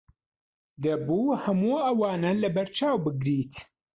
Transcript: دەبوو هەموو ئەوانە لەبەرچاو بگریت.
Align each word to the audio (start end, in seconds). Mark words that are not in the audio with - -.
دەبوو 0.83 1.39
هەموو 1.43 1.83
ئەوانە 1.85 2.31
لەبەرچاو 2.41 2.97
بگریت. 3.05 3.53